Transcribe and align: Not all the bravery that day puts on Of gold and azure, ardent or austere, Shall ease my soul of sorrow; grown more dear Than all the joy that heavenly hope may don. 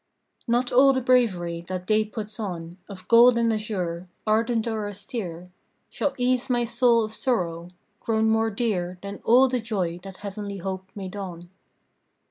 Not 0.47 0.71
all 0.71 0.93
the 0.93 0.99
bravery 1.01 1.63
that 1.67 1.85
day 1.85 2.03
puts 2.05 2.39
on 2.39 2.79
Of 2.89 3.07
gold 3.07 3.37
and 3.37 3.53
azure, 3.53 4.07
ardent 4.25 4.65
or 4.65 4.87
austere, 4.89 5.51
Shall 5.91 6.15
ease 6.17 6.49
my 6.49 6.63
soul 6.63 7.03
of 7.03 7.13
sorrow; 7.13 7.69
grown 7.99 8.27
more 8.27 8.49
dear 8.49 8.97
Than 9.03 9.21
all 9.23 9.47
the 9.47 9.59
joy 9.59 9.99
that 10.01 10.17
heavenly 10.17 10.57
hope 10.57 10.89
may 10.95 11.07
don. 11.07 11.51